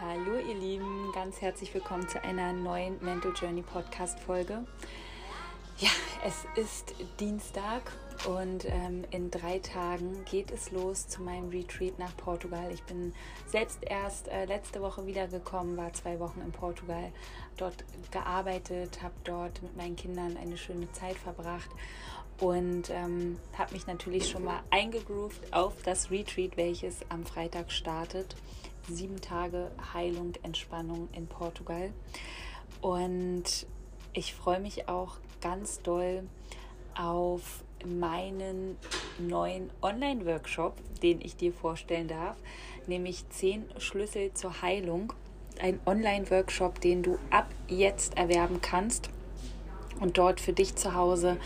Hallo 0.00 0.38
ihr 0.38 0.54
Lieben, 0.54 1.10
ganz 1.12 1.40
herzlich 1.40 1.74
willkommen 1.74 2.08
zu 2.08 2.22
einer 2.22 2.52
neuen 2.52 3.04
Mental 3.04 3.32
Journey 3.34 3.62
Podcast 3.62 4.20
Folge. 4.20 4.64
Ja, 5.78 5.90
es 6.24 6.44
ist 6.54 6.94
Dienstag 7.18 7.82
und 8.28 8.64
ähm, 8.66 9.04
in 9.10 9.32
drei 9.32 9.58
Tagen 9.58 10.24
geht 10.24 10.52
es 10.52 10.70
los 10.70 11.08
zu 11.08 11.20
meinem 11.20 11.48
Retreat 11.48 11.98
nach 11.98 12.16
Portugal. 12.16 12.70
Ich 12.72 12.84
bin 12.84 13.12
selbst 13.48 13.80
erst 13.82 14.28
äh, 14.28 14.44
letzte 14.44 14.80
Woche 14.80 15.04
wiedergekommen, 15.04 15.76
war 15.76 15.92
zwei 15.92 16.20
Wochen 16.20 16.42
in 16.42 16.52
Portugal, 16.52 17.10
dort 17.56 17.84
gearbeitet, 18.12 19.02
habe 19.02 19.14
dort 19.24 19.60
mit 19.62 19.76
meinen 19.76 19.96
Kindern 19.96 20.36
eine 20.36 20.58
schöne 20.58 20.92
Zeit 20.92 21.16
verbracht 21.16 21.70
und 22.38 22.88
ähm, 22.90 23.36
habe 23.52 23.72
mich 23.74 23.88
natürlich 23.88 24.30
schon 24.30 24.44
mal 24.44 24.60
eingegroovt 24.70 25.52
auf 25.52 25.82
das 25.82 26.12
Retreat, 26.12 26.56
welches 26.56 27.00
am 27.08 27.26
Freitag 27.26 27.72
startet 27.72 28.36
sieben 28.88 29.20
Tage 29.20 29.70
Heilung, 29.94 30.32
Entspannung 30.42 31.08
in 31.12 31.26
Portugal. 31.26 31.92
Und 32.80 33.66
ich 34.12 34.34
freue 34.34 34.60
mich 34.60 34.88
auch 34.88 35.16
ganz 35.40 35.82
doll 35.82 36.24
auf 36.94 37.62
meinen 37.84 38.76
neuen 39.18 39.70
Online-Workshop, 39.82 40.74
den 41.02 41.20
ich 41.20 41.36
dir 41.36 41.52
vorstellen 41.52 42.08
darf, 42.08 42.36
nämlich 42.86 43.28
10 43.30 43.66
Schlüssel 43.78 44.32
zur 44.34 44.62
Heilung. 44.62 45.12
Ein 45.60 45.80
Online-Workshop, 45.86 46.80
den 46.80 47.02
du 47.02 47.18
ab 47.30 47.48
jetzt 47.68 48.16
erwerben 48.16 48.60
kannst 48.60 49.10
und 50.00 50.18
dort 50.18 50.40
für 50.40 50.52
dich 50.52 50.76
zu 50.76 50.94
Hause 50.94 51.38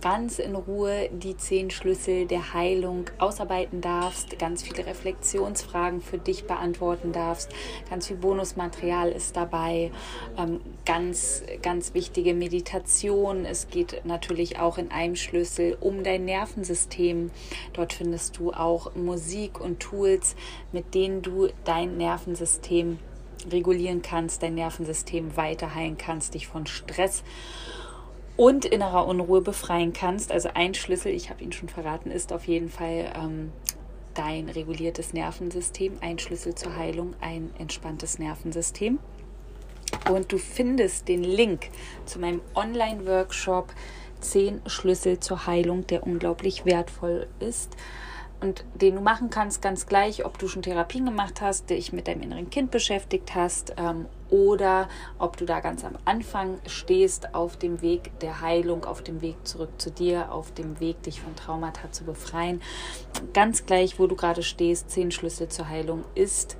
ganz 0.00 0.38
in 0.38 0.54
Ruhe 0.54 1.08
die 1.10 1.36
zehn 1.36 1.70
Schlüssel 1.70 2.26
der 2.26 2.52
Heilung 2.52 3.06
ausarbeiten 3.18 3.80
darfst, 3.80 4.38
ganz 4.38 4.62
viele 4.62 4.86
Reflexionsfragen 4.86 6.02
für 6.02 6.18
dich 6.18 6.46
beantworten 6.46 7.12
darfst, 7.12 7.50
ganz 7.88 8.08
viel 8.08 8.16
Bonusmaterial 8.16 9.10
ist 9.10 9.36
dabei, 9.36 9.90
ähm, 10.36 10.60
ganz, 10.84 11.42
ganz 11.62 11.94
wichtige 11.94 12.34
Meditation. 12.34 13.46
Es 13.46 13.68
geht 13.68 14.04
natürlich 14.04 14.58
auch 14.58 14.76
in 14.76 14.90
einem 14.90 15.16
Schlüssel 15.16 15.76
um 15.80 16.04
dein 16.04 16.26
Nervensystem. 16.26 17.30
Dort 17.72 17.94
findest 17.94 18.38
du 18.38 18.52
auch 18.52 18.94
Musik 18.94 19.60
und 19.60 19.80
Tools, 19.80 20.36
mit 20.72 20.94
denen 20.94 21.22
du 21.22 21.48
dein 21.64 21.96
Nervensystem 21.96 22.98
regulieren 23.50 24.02
kannst, 24.02 24.42
dein 24.42 24.54
Nervensystem 24.54 25.36
weiter 25.36 25.74
heilen 25.74 25.98
kannst, 25.98 26.34
dich 26.34 26.46
von 26.46 26.66
Stress 26.66 27.22
und 28.36 28.64
innerer 28.64 29.06
Unruhe 29.06 29.40
befreien 29.40 29.92
kannst. 29.92 30.32
Also 30.32 30.50
ein 30.54 30.74
Schlüssel, 30.74 31.12
ich 31.12 31.30
habe 31.30 31.42
ihn 31.42 31.52
schon 31.52 31.68
verraten, 31.68 32.10
ist 32.10 32.32
auf 32.32 32.46
jeden 32.46 32.68
Fall 32.68 33.12
ähm, 33.16 33.52
dein 34.14 34.48
reguliertes 34.48 35.12
Nervensystem. 35.12 35.98
Ein 36.00 36.18
Schlüssel 36.18 36.54
zur 36.54 36.76
Heilung, 36.76 37.14
ein 37.20 37.50
entspanntes 37.58 38.18
Nervensystem. 38.18 38.98
Und 40.10 40.32
du 40.32 40.38
findest 40.38 41.08
den 41.08 41.22
Link 41.22 41.70
zu 42.04 42.18
meinem 42.18 42.40
Online-Workshop 42.54 43.72
10 44.20 44.62
Schlüssel 44.66 45.20
zur 45.20 45.46
Heilung, 45.46 45.86
der 45.86 46.02
unglaublich 46.02 46.64
wertvoll 46.64 47.26
ist 47.40 47.76
und 48.44 48.62
den 48.74 48.96
du 48.96 49.00
machen 49.00 49.30
kannst, 49.30 49.62
ganz 49.62 49.86
gleich, 49.86 50.26
ob 50.26 50.38
du 50.38 50.48
schon 50.48 50.60
Therapien 50.60 51.06
gemacht 51.06 51.40
hast, 51.40 51.70
dich 51.70 51.94
mit 51.94 52.06
deinem 52.06 52.22
inneren 52.22 52.50
Kind 52.50 52.70
beschäftigt 52.70 53.34
hast 53.34 53.74
ähm, 53.78 54.04
oder 54.28 54.88
ob 55.18 55.38
du 55.38 55.46
da 55.46 55.60
ganz 55.60 55.82
am 55.82 55.94
Anfang 56.04 56.58
stehst 56.66 57.34
auf 57.34 57.56
dem 57.56 57.80
Weg 57.80 58.18
der 58.20 58.42
Heilung, 58.42 58.84
auf 58.84 59.02
dem 59.02 59.22
Weg 59.22 59.36
zurück 59.44 59.70
zu 59.78 59.90
dir, 59.90 60.30
auf 60.30 60.52
dem 60.52 60.78
Weg, 60.78 61.02
dich 61.04 61.22
von 61.22 61.34
Traumata 61.34 61.90
zu 61.90 62.04
befreien. 62.04 62.60
Ganz 63.32 63.64
gleich, 63.64 63.98
wo 63.98 64.06
du 64.06 64.14
gerade 64.14 64.42
stehst, 64.42 64.90
zehn 64.90 65.10
Schlüssel 65.10 65.48
zur 65.48 65.70
Heilung 65.70 66.04
ist 66.14 66.58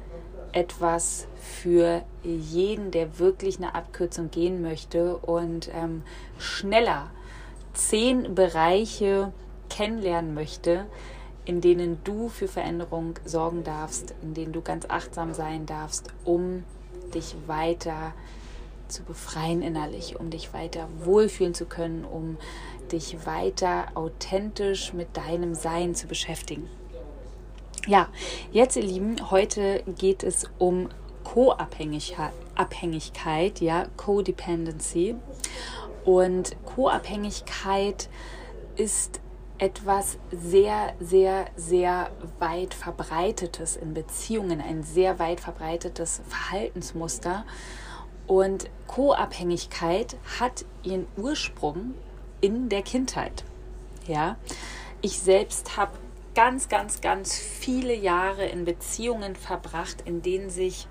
etwas 0.53 1.27
für 1.39 2.03
jeden, 2.23 2.93
der 2.93 3.19
wirklich 3.19 3.59
eine 3.59 3.75
Abkürzung 3.75 4.31
gehen 4.31 4.63
möchte 4.63 5.19
und 5.19 5.69
ähm, 5.75 6.03
schneller 6.39 7.11
zehn 7.75 8.35
Bereiche 8.35 9.33
kennenlernen 9.69 10.33
möchte, 10.33 10.87
in 11.45 11.61
denen 11.61 11.99
du 12.05 12.29
für 12.29 12.49
Veränderung 12.49 13.19
sorgen 13.25 13.65
darfst, 13.65 14.15
in 14.23 14.35
denen 14.35 14.53
du 14.53 14.63
ganz 14.63 14.87
achtsam 14.89 15.35
sein 15.35 15.67
darfst, 15.67 16.09
um 16.25 16.65
dich 17.15 17.37
weiter 17.47 18.13
zu 18.89 19.03
befreien 19.03 19.63
innerlich, 19.63 20.19
um 20.19 20.31
dich 20.31 20.55
weiter 20.55 20.89
wohlfühlen 20.99 21.55
zu 21.55 21.67
können, 21.67 22.05
um 22.05 22.37
dich 22.93 23.27
weiter 23.27 23.87
authentisch 23.95 24.93
mit 24.93 25.17
deinem 25.17 25.55
Sein 25.55 25.95
zu 25.95 26.07
beschäftigen. 26.07 26.69
Ja, 27.87 28.09
jetzt 28.53 28.77
ihr 28.77 28.83
Lieben, 28.83 29.31
heute 29.31 29.83
geht 29.99 30.23
es 30.23 30.45
um 30.59 30.89
Co-Abhängigkeit, 31.25 33.61
ja, 33.61 33.87
Codependency. 33.97 35.17
Und 36.05 36.55
Co-Abhängigkeit 36.65 38.09
ist 38.77 39.21
etwas 39.65 40.19
sehr, 40.31 40.93
sehr, 41.01 41.47
sehr 41.57 42.11
weit 42.39 42.75
verbreitetes 42.75 43.77
in 43.77 43.95
Beziehungen, 43.95 44.61
ein 44.61 44.83
sehr 44.83 45.19
weit 45.19 45.41
verbreitetes 45.41 46.21
Verhaltensmuster. 46.29 47.47
Und 48.27 48.69
Co-Abhängigkeit 48.87 50.17
hat 50.39 50.67
ihren 50.83 51.07
Ursprung 51.17 51.95
in 52.43 52.69
der 52.69 52.83
Kindheit. 52.83 53.45
Ja, 54.07 54.37
ich 55.01 55.19
selbst 55.19 55.79
habe 55.79 55.93
ganz, 56.35 56.69
ganz, 56.69 57.01
ganz 57.01 57.39
viele 57.39 57.95
Jahre 57.95 58.45
in 58.45 58.67
Beziehungen 58.67 59.35
verbracht, 59.35 60.03
in 60.05 60.21
denen 60.21 60.51
sich 60.51 60.89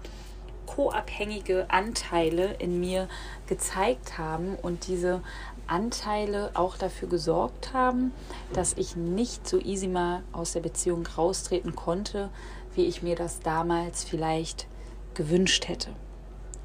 co-abhängige 0.66 1.70
Anteile 1.70 2.54
in 2.54 2.80
mir 2.80 3.08
gezeigt 3.46 4.18
haben 4.18 4.56
und 4.56 4.88
diese 4.88 5.22
Anteile 5.68 6.52
auch 6.54 6.78
dafür 6.78 7.08
gesorgt 7.08 7.74
haben, 7.74 8.12
dass 8.54 8.74
ich 8.74 8.96
nicht 8.96 9.48
so 9.48 9.60
easy 9.60 9.88
mal 9.88 10.24
aus 10.32 10.54
der 10.54 10.62
Beziehung 10.62 11.06
raustreten 11.06 11.76
konnte, 11.76 12.30
wie 12.76 12.86
ich 12.86 13.04
mir 13.04 13.16
das 13.16 13.40
damals 13.40 14.04
vielleicht 14.04 14.68
gewünscht 15.14 15.68
hätte. 15.68 15.90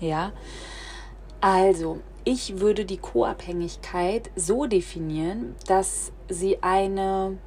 Ja, 0.01 0.33
also 1.41 2.01
ich 2.25 2.61
würde 2.61 2.85
die 2.85 2.99
Co-Abhängigkeit 2.99 4.31
so 4.37 4.67
definieren, 4.67 5.55
dass 5.67 6.13
sie 6.29 6.63
eine 6.63 7.39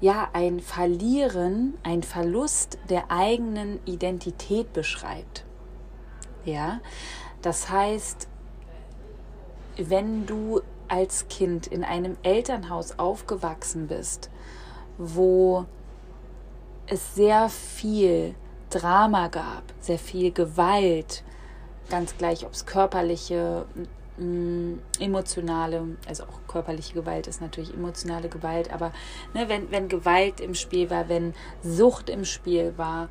ja 0.00 0.28
ein 0.32 0.60
Verlieren, 0.60 1.78
ein 1.84 2.02
Verlust 2.02 2.76
der 2.90 3.10
eigenen 3.10 3.78
Identität 3.86 4.72
beschreibt. 4.72 5.44
Ja, 6.44 6.80
das 7.40 7.70
heißt, 7.70 8.28
wenn 9.76 10.26
du 10.26 10.60
als 10.88 11.28
Kind 11.28 11.66
in 11.66 11.84
einem 11.84 12.16
Elternhaus 12.22 12.98
aufgewachsen 12.98 13.86
bist, 13.86 14.30
wo 14.98 15.64
es 16.86 17.14
sehr 17.14 17.48
viel 17.48 18.34
Drama 18.70 19.28
gab, 19.28 19.62
sehr 19.80 19.98
viel 19.98 20.32
Gewalt, 20.32 21.24
ganz 21.88 22.16
gleich, 22.16 22.44
ob 22.44 22.52
es 22.52 22.66
körperliche, 22.66 23.66
mm, 24.18 24.74
emotionale, 25.00 25.96
also 26.06 26.24
auch 26.24 26.40
körperliche 26.46 26.94
Gewalt 26.94 27.26
ist 27.26 27.40
natürlich 27.40 27.72
emotionale 27.72 28.28
Gewalt, 28.28 28.72
aber 28.72 28.92
ne, 29.34 29.48
wenn, 29.48 29.70
wenn 29.70 29.88
Gewalt 29.88 30.40
im 30.40 30.54
Spiel 30.54 30.90
war, 30.90 31.08
wenn 31.08 31.34
Sucht 31.62 32.10
im 32.10 32.24
Spiel 32.24 32.74
war, 32.76 33.08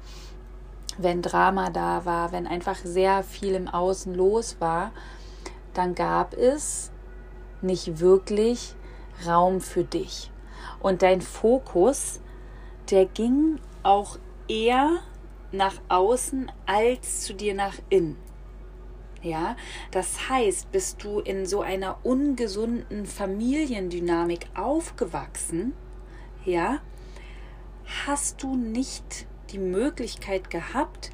wenn 0.98 1.22
Drama 1.22 1.70
da 1.70 2.06
war, 2.06 2.32
wenn 2.32 2.48
einfach 2.48 2.78
sehr 2.84 3.24
viel 3.24 3.54
im 3.54 3.68
Außen 3.68 4.14
los 4.14 4.58
war, 4.60 4.92
dann 5.74 5.96
gab 5.96 6.34
es 6.34 6.92
nicht 7.62 8.00
wirklich 8.00 8.76
Raum 9.26 9.62
für 9.62 9.84
dich. 9.84 10.32
Und 10.80 11.02
dein 11.02 11.22
Fokus, 11.22 12.20
der 12.90 13.06
ging 13.06 13.60
auch 13.84 14.18
eher 14.48 15.00
nach 15.52 15.76
außen 15.90 16.52
als 16.66 17.22
zu 17.22 17.34
dir 17.34 17.54
nach 17.54 17.76
innen. 17.90 18.18
Ja, 19.22 19.56
das 19.92 20.30
heißt, 20.30 20.72
bist 20.72 21.04
du 21.04 21.20
in 21.20 21.46
so 21.46 21.62
einer 21.62 22.04
ungesunden 22.04 23.06
Familiendynamik 23.06 24.48
aufgewachsen, 24.56 25.74
ja, 26.44 26.80
hast 28.08 28.42
du 28.42 28.56
nicht 28.56 29.28
die 29.52 29.60
Möglichkeit 29.60 30.50
gehabt, 30.50 31.12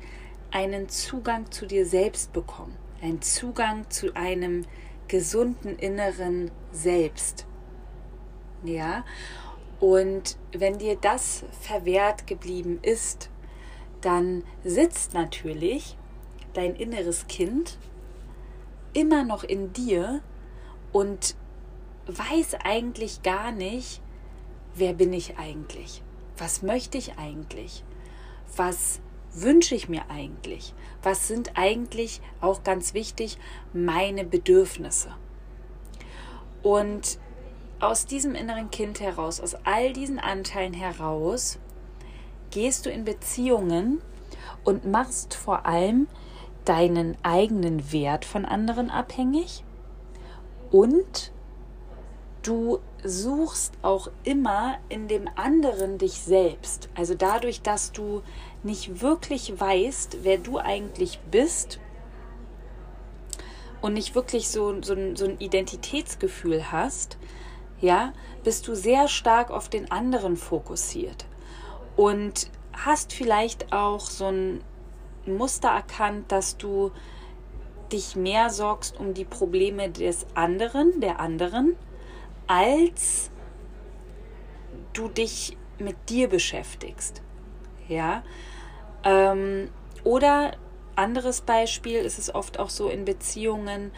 einen 0.52 0.88
Zugang 0.88 1.52
zu 1.52 1.66
dir 1.66 1.86
selbst 1.86 2.32
bekommen 2.32 2.78
ein 3.02 3.22
Zugang 3.22 3.90
zu 3.90 4.16
einem 4.16 4.66
gesunden 5.08 5.78
inneren 5.78 6.52
Selbst. 6.72 7.46
Ja, 8.64 9.06
und 9.80 10.38
wenn 10.52 10.80
dir 10.80 10.96
das 10.96 11.44
verwehrt 11.62 12.26
geblieben 12.28 12.80
ist, 12.82 13.30
dann 14.02 14.44
sitzt 14.64 15.14
natürlich 15.14 15.98
dein 16.54 16.76
inneres 16.76 17.28
Kind 17.28 17.78
immer 18.94 19.24
noch 19.24 19.44
in 19.44 19.74
dir 19.74 20.22
und 20.92 21.36
weiß 22.08 22.56
eigentlich 22.64 23.22
gar 23.22 23.52
nicht, 23.52 24.02
wer 24.76 24.94
bin 24.94 25.14
ich 25.14 25.38
eigentlich? 25.38 26.02
Was 26.38 26.62
möchte 26.62 26.98
ich 26.98 27.18
eigentlich? 27.18 27.84
Was 28.56 29.02
wünsche 29.34 29.76
ich 29.76 29.90
mir 29.90 30.10
eigentlich? 30.10 30.74
Was 31.04 31.28
sind 31.28 31.52
eigentlich 31.56 32.22
auch 32.42 32.64
ganz 32.64 32.94
wichtig 32.94 33.38
meine 33.74 34.26
Bedürfnisse? 34.26 35.10
Und 36.64 37.20
aus 37.80 38.06
diesem 38.06 38.34
inneren 38.34 38.72
Kind 38.72 39.00
heraus, 39.00 39.40
aus 39.40 39.56
all 39.64 39.94
diesen 39.94 40.20
Anteilen 40.20 40.74
heraus, 40.74 41.60
gehst 42.50 42.86
du 42.86 42.90
in 42.90 43.04
Beziehungen 43.04 44.02
und 44.64 44.86
machst 44.86 45.34
vor 45.34 45.66
allem 45.66 46.08
deinen 46.66 47.16
eigenen 47.24 47.92
Wert 47.92 48.26
von 48.26 48.46
anderen 48.46 48.90
abhängig 48.90 49.64
und 50.72 51.32
du 52.44 52.80
suchst 53.04 53.74
auch 53.82 54.10
immer 54.24 54.78
in 54.90 55.08
dem 55.08 55.30
anderen 55.36 55.98
dich 55.98 56.14
selbst. 56.14 56.90
Also 56.96 57.14
dadurch, 57.14 57.62
dass 57.62 57.92
du 57.92 58.22
nicht 58.68 59.02
wirklich 59.02 59.60
weißt, 59.60 60.20
wer 60.22 60.38
du 60.38 60.60
eigentlich 60.60 61.20
bist 61.32 61.80
und 63.82 63.94
nicht 63.94 64.14
wirklich 64.14 64.50
so, 64.50 64.82
so, 64.84 64.96
so 65.16 65.26
ein 65.26 65.40
Identitätsgefühl 65.40 66.72
hast, 66.72 67.18
ja, 67.80 68.14
bist 68.44 68.68
du 68.68 68.76
sehr 68.76 69.08
stark 69.08 69.50
auf 69.50 69.70
den 69.70 69.90
anderen 69.92 70.38
fokussiert 70.38 71.26
und 71.96 72.52
hast 72.74 73.14
vielleicht 73.14 73.74
auch 73.74 74.02
so 74.02 74.26
ein 74.26 74.64
Muster 75.26 75.70
erkannt, 75.70 76.32
dass 76.32 76.58
du 76.58 76.92
dich 77.92 78.16
mehr 78.16 78.50
sorgst 78.50 79.00
um 79.00 79.14
die 79.14 79.26
Probleme 79.26 79.90
des 79.90 80.26
anderen, 80.34 81.00
der 81.00 81.20
anderen, 81.20 81.76
als 82.48 83.32
du 84.94 85.08
dich 85.08 85.58
mit 85.80 86.10
dir 86.10 86.28
beschäftigst. 86.28 87.22
Ja. 87.88 88.24
Ähm, 89.08 89.70
oder 90.04 90.52
anderes 90.96 91.42
Beispiel 91.42 92.00
ist 92.00 92.20
es 92.20 92.34
oft 92.34 92.60
auch 92.60 92.70
so 92.70 92.90
in 92.90 93.06
Beziehungen, 93.06 93.92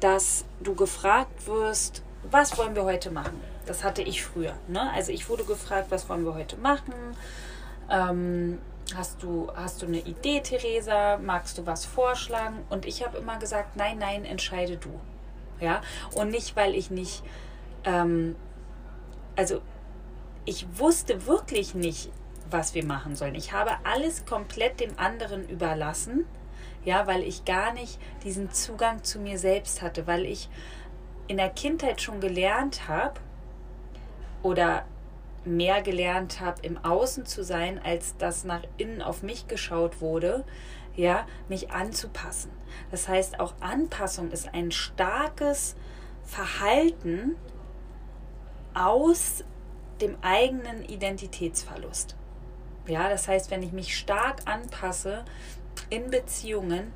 dass 0.00 0.44
du 0.60 0.74
gefragt 0.74 1.46
wirst, 1.46 2.02
was 2.30 2.56
wollen 2.56 2.74
wir 2.74 2.84
heute 2.84 3.10
machen? 3.10 3.40
Das 3.66 3.82
hatte 3.82 4.02
ich 4.02 4.22
früher. 4.22 4.54
Ne? 4.68 4.90
Also 4.92 5.12
ich 5.12 5.28
wurde 5.28 5.44
gefragt, 5.44 5.86
was 5.90 6.08
wollen 6.08 6.24
wir 6.24 6.34
heute 6.34 6.56
machen? 6.56 6.94
Ähm, 7.90 8.58
hast, 8.94 9.22
du, 9.22 9.50
hast 9.54 9.82
du 9.82 9.86
eine 9.86 9.98
Idee, 9.98 10.40
Theresa? 10.40 11.18
Magst 11.18 11.58
du 11.58 11.66
was 11.66 11.84
vorschlagen? 11.84 12.64
Und 12.70 12.86
ich 12.86 13.04
habe 13.04 13.18
immer 13.18 13.38
gesagt, 13.38 13.76
nein, 13.76 13.98
nein, 13.98 14.24
entscheide 14.24 14.76
du. 14.76 14.90
Ja? 15.60 15.80
Und 16.14 16.30
nicht, 16.30 16.54
weil 16.54 16.74
ich 16.74 16.90
nicht, 16.90 17.22
ähm, 17.84 18.36
also 19.36 19.60
ich 20.44 20.66
wusste 20.78 21.26
wirklich 21.26 21.74
nicht, 21.74 22.10
was 22.52 22.74
wir 22.74 22.84
machen 22.84 23.16
sollen. 23.16 23.34
Ich 23.34 23.52
habe 23.52 23.72
alles 23.84 24.24
komplett 24.26 24.80
dem 24.80 24.98
anderen 24.98 25.48
überlassen, 25.48 26.26
ja, 26.84 27.06
weil 27.06 27.22
ich 27.22 27.44
gar 27.44 27.72
nicht 27.72 27.98
diesen 28.24 28.50
Zugang 28.50 29.04
zu 29.04 29.18
mir 29.20 29.38
selbst 29.38 29.82
hatte, 29.82 30.06
weil 30.06 30.26
ich 30.26 30.48
in 31.28 31.36
der 31.36 31.50
Kindheit 31.50 32.00
schon 32.00 32.20
gelernt 32.20 32.88
habe 32.88 33.20
oder 34.42 34.84
mehr 35.44 35.82
gelernt 35.82 36.40
habe, 36.40 36.62
im 36.62 36.78
Außen 36.84 37.26
zu 37.26 37.42
sein, 37.44 37.80
als 37.82 38.16
dass 38.16 38.44
nach 38.44 38.62
innen 38.76 39.02
auf 39.02 39.22
mich 39.22 39.48
geschaut 39.48 40.00
wurde, 40.00 40.44
ja, 40.94 41.26
mich 41.48 41.70
anzupassen. 41.70 42.50
Das 42.90 43.08
heißt, 43.08 43.40
auch 43.40 43.54
Anpassung 43.60 44.30
ist 44.30 44.52
ein 44.54 44.70
starkes 44.70 45.74
Verhalten 46.24 47.36
aus 48.74 49.44
dem 50.00 50.16
eigenen 50.22 50.84
Identitätsverlust. 50.84 52.16
Ja, 52.86 53.08
das 53.08 53.28
heißt, 53.28 53.50
wenn 53.50 53.62
ich 53.62 53.72
mich 53.72 53.96
stark 53.96 54.40
anpasse 54.46 55.24
in 55.90 56.10
Beziehungen, 56.10 56.92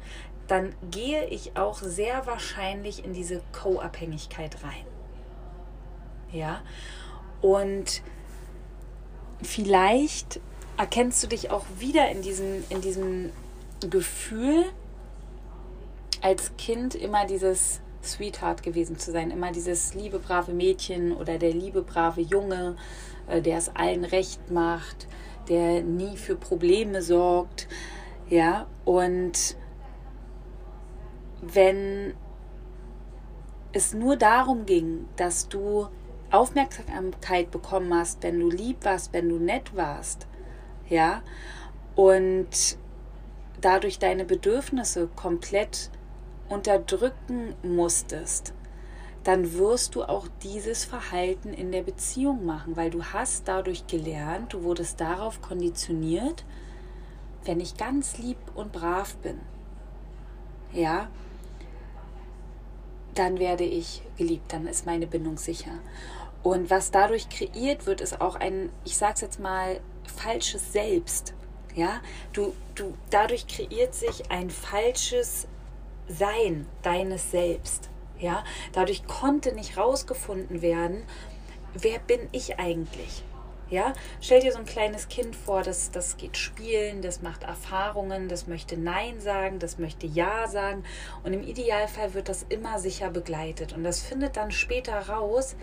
dann 0.48 0.74
gehe 0.90 1.26
ich 1.26 1.56
auch 1.56 1.78
sehr 1.78 2.26
wahrscheinlich 2.26 3.04
in 3.04 3.12
diese 3.12 3.42
Co-Abhängigkeit 3.52 4.62
rein. 4.62 4.86
Ja, 6.32 6.62
und 7.40 8.02
vielleicht 9.42 10.40
erkennst 10.76 11.22
du 11.22 11.28
dich 11.28 11.50
auch 11.50 11.64
wieder 11.78 12.08
in 12.10 12.22
diesem, 12.22 12.64
in 12.68 12.80
diesem 12.80 13.30
Gefühl, 13.80 14.64
als 16.22 16.56
Kind 16.56 16.94
immer 16.94 17.26
dieses 17.26 17.80
Sweetheart 18.02 18.62
gewesen 18.62 18.98
zu 18.98 19.12
sein, 19.12 19.30
immer 19.30 19.52
dieses 19.52 19.94
liebe, 19.94 20.18
brave 20.18 20.52
Mädchen 20.52 21.12
oder 21.12 21.38
der 21.38 21.52
liebe, 21.52 21.82
brave 21.82 22.20
Junge, 22.20 22.76
äh, 23.26 23.42
der 23.42 23.58
es 23.58 23.74
allen 23.74 24.04
recht 24.04 24.50
macht, 24.50 25.06
der 25.48 25.82
nie 25.82 26.16
für 26.16 26.36
Probleme 26.36 27.02
sorgt. 27.02 27.68
Ja, 28.28 28.66
und 28.84 29.56
wenn 31.40 32.14
es 33.72 33.94
nur 33.94 34.16
darum 34.16 34.66
ging, 34.66 35.06
dass 35.16 35.48
du 35.48 35.88
Aufmerksamkeit 36.30 37.50
bekommen 37.50 37.94
hast, 37.94 38.22
wenn 38.22 38.40
du 38.40 38.50
lieb 38.50 38.84
warst, 38.84 39.12
wenn 39.12 39.28
du 39.28 39.38
nett 39.38 39.76
warst, 39.76 40.26
ja, 40.88 41.22
und 41.94 42.78
dadurch 43.60 43.98
deine 43.98 44.24
Bedürfnisse 44.24 45.08
komplett 45.14 45.90
unterdrücken 46.48 47.54
musstest, 47.62 48.54
dann 49.26 49.54
wirst 49.54 49.96
du 49.96 50.04
auch 50.04 50.28
dieses 50.44 50.84
Verhalten 50.84 51.52
in 51.52 51.72
der 51.72 51.82
Beziehung 51.82 52.46
machen, 52.46 52.76
weil 52.76 52.90
du 52.90 53.02
hast 53.02 53.48
dadurch 53.48 53.88
gelernt, 53.88 54.52
du 54.52 54.62
wurdest 54.62 55.00
darauf 55.00 55.42
konditioniert, 55.42 56.44
wenn 57.44 57.58
ich 57.58 57.76
ganz 57.76 58.18
lieb 58.18 58.38
und 58.54 58.70
brav 58.70 59.16
bin, 59.16 59.40
ja, 60.72 61.08
dann 63.14 63.40
werde 63.40 63.64
ich 63.64 64.02
geliebt, 64.16 64.52
dann 64.52 64.68
ist 64.68 64.86
meine 64.86 65.08
Bindung 65.08 65.38
sicher. 65.38 65.72
Und 66.44 66.70
was 66.70 66.92
dadurch 66.92 67.28
kreiert 67.28 67.86
wird, 67.86 68.00
ist 68.00 68.20
auch 68.20 68.36
ein, 68.36 68.70
ich 68.84 68.96
sag's 68.96 69.22
jetzt 69.22 69.40
mal, 69.40 69.80
falsches 70.04 70.72
Selbst. 70.72 71.34
Ja, 71.74 72.00
du, 72.32 72.54
du, 72.76 72.94
dadurch 73.10 73.48
kreiert 73.48 73.92
sich 73.92 74.30
ein 74.30 74.50
falsches 74.50 75.48
Sein 76.06 76.66
deines 76.82 77.32
Selbst. 77.32 77.90
Ja, 78.18 78.44
dadurch 78.72 79.06
konnte 79.06 79.54
nicht 79.54 79.76
rausgefunden 79.76 80.62
werden, 80.62 81.02
wer 81.74 81.98
bin 81.98 82.20
ich 82.32 82.58
eigentlich? 82.58 83.22
Ja, 83.68 83.94
stell 84.20 84.40
dir 84.40 84.52
so 84.52 84.58
ein 84.58 84.64
kleines 84.64 85.08
Kind 85.08 85.34
vor, 85.34 85.62
das, 85.62 85.90
das 85.90 86.16
geht 86.16 86.36
spielen, 86.36 87.02
das 87.02 87.20
macht 87.20 87.42
Erfahrungen, 87.42 88.28
das 88.28 88.46
möchte 88.46 88.76
Nein 88.76 89.20
sagen, 89.20 89.58
das 89.58 89.78
möchte 89.78 90.06
Ja 90.06 90.46
sagen. 90.46 90.84
Und 91.24 91.32
im 91.32 91.42
Idealfall 91.42 92.14
wird 92.14 92.28
das 92.28 92.46
immer 92.48 92.78
sicher 92.78 93.10
begleitet. 93.10 93.72
Und 93.72 93.82
das 93.82 94.00
findet 94.02 94.36
dann 94.36 94.52
später 94.52 95.08
raus, 95.08 95.56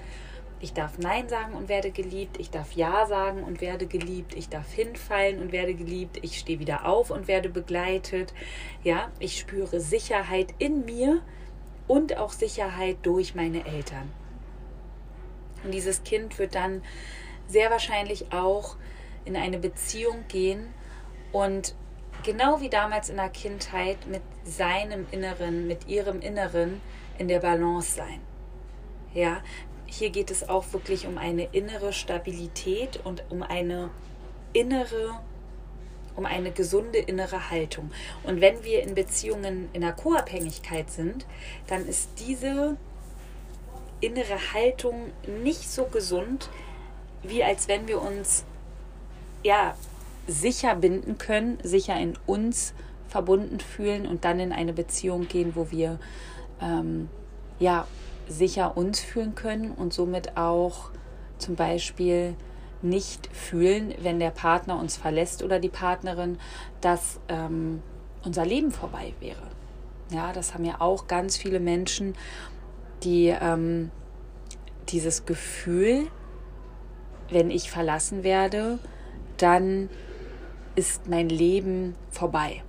ich 0.60 0.74
darf 0.74 0.98
Nein 0.98 1.29
sagen 1.29 1.55
und 1.55 1.69
werde 1.69 1.91
geliebt, 1.91 2.38
ich 2.39 2.50
darf 2.50 2.74
Ja 2.74 3.05
sagen 3.05 3.43
und 3.43 3.62
werde 3.62 3.86
geliebt, 3.86 4.33
ich 4.33 4.50
darf 4.50 4.72
hinfallen 4.72 5.41
und 5.41 5.51
werde 5.53 5.74
geliebt, 5.74 6.19
ich 6.22 6.39
stehe 6.39 6.60
wieder 6.60 6.86
auf 6.86 7.10
und 7.10 7.27
werde 7.27 7.50
begleitet, 7.50 8.33
ja, 8.81 9.12
ich 9.19 9.38
spüre 9.38 9.79
Sicherheit 9.79 10.53
in 10.60 10.86
mir 10.86 11.22
und 11.87 12.17
auch 12.17 12.31
Sicherheit 12.31 12.97
durch 13.03 13.35
meine 13.35 13.65
Eltern. 13.65 14.11
Und 15.63 15.71
dieses 15.73 16.03
Kind 16.03 16.39
wird 16.39 16.55
dann 16.55 16.81
sehr 17.47 17.71
wahrscheinlich 17.71 18.31
auch 18.31 18.75
in 19.25 19.35
eine 19.35 19.57
Beziehung 19.57 20.25
gehen 20.27 20.73
und 21.31 21.75
genau 22.23 22.61
wie 22.61 22.69
damals 22.69 23.09
in 23.09 23.17
der 23.17 23.29
Kindheit 23.29 23.97
mit 24.07 24.21
seinem 24.43 25.05
Inneren, 25.11 25.67
mit 25.67 25.87
ihrem 25.87 26.19
Inneren 26.21 26.81
in 27.17 27.27
der 27.27 27.39
Balance 27.39 27.95
sein. 27.95 28.19
Ja, 29.13 29.41
hier 29.85 30.09
geht 30.09 30.31
es 30.31 30.49
auch 30.49 30.73
wirklich 30.73 31.05
um 31.05 31.17
eine 31.17 31.45
innere 31.51 31.93
Stabilität 31.93 32.99
und 33.03 33.23
um 33.29 33.43
eine 33.43 33.89
innere, 34.51 35.19
um 36.15 36.25
eine 36.25 36.51
gesunde 36.51 37.00
innere 37.00 37.50
Haltung. 37.50 37.91
Und 38.24 38.41
wenn 38.41 38.63
wir 38.63 38.84
in 38.84 38.96
Beziehungen 38.96 39.70
in 39.74 39.82
der 39.82 39.93
Co-Abhängigkeit 39.93 40.89
sind, 40.89 41.25
dann 41.67 41.88
ist 41.88 42.10
diese 42.20 42.77
innere 44.00 44.53
Haltung 44.53 45.12
nicht 45.43 45.70
so 45.70 45.86
gesund, 45.86 46.50
wie 47.24 47.43
als 47.43 47.67
wenn 47.67 47.88
wir 47.88 48.01
uns 48.01 48.43
ja 49.43 49.75
sicher 50.27 50.75
binden 50.75 51.17
können, 51.17 51.58
sicher 51.63 51.98
in 51.98 52.17
uns 52.25 52.74
verbunden 53.08 53.60
fühlen 53.60 54.08
und 54.08 54.25
dann 54.25 54.39
in 54.39 54.51
eine 54.51 54.74
Beziehung 54.74 55.27
gehen, 55.27 55.55
wo 55.55 55.72
wir 55.72 56.00
ähm, 56.62 57.10
ja 57.60 57.88
sicher 58.27 58.77
uns 58.77 59.00
fühlen 59.00 59.36
können 59.36 59.72
und 59.72 59.93
somit 59.93 60.38
auch 60.38 60.89
zum 61.38 61.55
Beispiel 61.55 62.36
nicht 62.83 63.27
fühlen, 63.35 63.93
wenn 64.01 64.19
der 64.19 64.31
Partner 64.31 64.79
uns 64.79 64.97
verlässt 64.97 65.43
oder 65.43 65.59
die 65.59 65.69
Partnerin, 65.69 66.37
dass 66.81 67.19
ähm, 67.29 67.81
unser 68.23 68.45
Leben 68.45 68.71
vorbei 68.71 69.13
wäre. 69.19 69.51
Ja, 70.11 70.33
das 70.33 70.53
haben 70.53 70.65
ja 70.65 70.79
auch 70.79 71.07
ganz 71.07 71.37
viele 71.37 71.59
Menschen, 71.59 72.15
die 73.03 73.27
ähm, 73.27 73.91
dieses 74.89 75.25
Gefühl 75.25 76.07
wenn 77.33 77.51
ich 77.51 77.69
verlassen 77.69 78.23
werde, 78.23 78.79
dann 79.37 79.89
ist 80.75 81.07
mein 81.07 81.29
Leben 81.29 81.95
vorbei. 82.09 82.63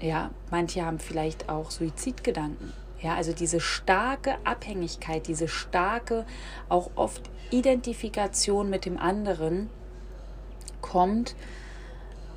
Ja, 0.00 0.30
manche 0.50 0.84
haben 0.84 0.98
vielleicht 0.98 1.48
auch 1.48 1.70
Suizidgedanken. 1.70 2.72
Ja, 3.02 3.14
also 3.14 3.32
diese 3.32 3.60
starke 3.60 4.34
Abhängigkeit, 4.44 5.26
diese 5.26 5.48
starke, 5.48 6.26
auch 6.68 6.90
oft 6.96 7.30
Identifikation 7.50 8.68
mit 8.68 8.84
dem 8.84 8.98
anderen 8.98 9.70
kommt 10.80 11.34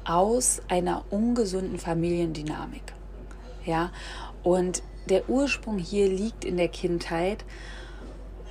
aus 0.06 0.62
einer 0.70 1.04
ungesunden 1.10 1.80
Familiendynamik. 1.80 2.94
Ja, 3.66 3.92
und 4.44 4.84
der 5.10 5.30
Ursprung 5.30 5.78
hier 5.78 6.08
liegt 6.08 6.46
in 6.46 6.58
der 6.58 6.70
Kindheit 6.70 7.44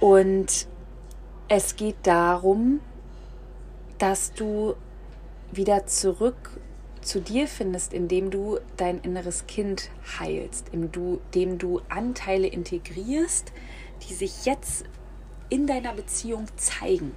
und 0.00 0.66
es 1.48 1.76
geht 1.76 1.96
darum, 2.02 2.80
dass 3.98 4.32
du 4.32 4.74
wieder 5.50 5.86
zurück 5.86 6.50
zu 7.02 7.20
dir 7.20 7.46
findest, 7.46 7.92
indem 7.92 8.30
du 8.30 8.58
dein 8.76 9.00
inneres 9.00 9.46
Kind 9.46 9.90
heilst, 10.18 10.68
indem 10.72 11.58
du 11.58 11.80
Anteile 11.88 12.46
integrierst, 12.46 13.52
die 14.08 14.14
sich 14.14 14.44
jetzt 14.44 14.84
in 15.48 15.66
deiner 15.66 15.92
Beziehung 15.92 16.46
zeigen, 16.56 17.12